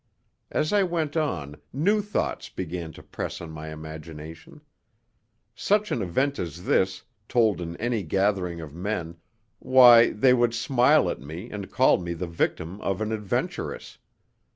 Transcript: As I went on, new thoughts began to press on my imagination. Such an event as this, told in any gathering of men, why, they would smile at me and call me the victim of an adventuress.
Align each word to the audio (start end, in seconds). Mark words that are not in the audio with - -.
As 0.49 0.73
I 0.73 0.81
went 0.81 1.15
on, 1.15 1.57
new 1.71 2.01
thoughts 2.01 2.49
began 2.49 2.91
to 2.93 3.03
press 3.03 3.39
on 3.39 3.51
my 3.51 3.69
imagination. 3.71 4.61
Such 5.53 5.91
an 5.91 6.01
event 6.01 6.39
as 6.39 6.63
this, 6.65 7.03
told 7.29 7.61
in 7.61 7.77
any 7.77 8.01
gathering 8.01 8.61
of 8.61 8.73
men, 8.73 9.17
why, 9.59 10.09
they 10.13 10.33
would 10.33 10.55
smile 10.55 11.07
at 11.07 11.21
me 11.21 11.51
and 11.51 11.69
call 11.71 11.99
me 11.99 12.13
the 12.15 12.25
victim 12.25 12.81
of 12.81 12.99
an 12.99 13.13
adventuress. 13.13 13.99